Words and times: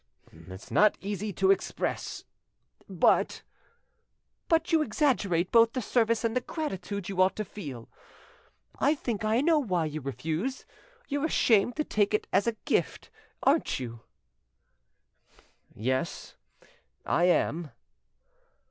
"It's 0.33 0.71
not 0.71 0.97
easy 0.99 1.31
to 1.33 1.51
express, 1.51 2.25
but——" 2.89 3.43
"But 4.47 4.71
you 4.71 4.81
exaggerate 4.81 5.51
both 5.51 5.73
the 5.73 5.81
service 5.83 6.23
and 6.23 6.35
the 6.35 6.41
gratitude 6.41 7.07
you 7.07 7.21
ought 7.21 7.35
to 7.35 7.45
feel. 7.45 7.87
I 8.79 8.95
think 8.95 9.23
I 9.23 9.41
know 9.41 9.59
why 9.59 9.85
you 9.85 10.01
refuse. 10.01 10.65
You're 11.07 11.25
ashamed 11.25 11.75
to 11.75 11.83
take 11.83 12.15
it 12.15 12.25
as 12.33 12.47
a 12.47 12.53
gift, 12.65 13.11
aren't 13.43 13.79
you." 13.79 13.99
"Yes, 15.75 16.35
I 17.05 17.25
am." 17.25 17.69